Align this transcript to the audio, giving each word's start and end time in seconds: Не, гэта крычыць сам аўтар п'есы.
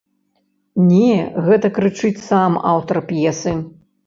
Не, 0.91 1.11
гэта 1.49 1.67
крычыць 1.77 2.25
сам 2.31 2.57
аўтар 2.73 3.03
п'есы. 3.13 3.55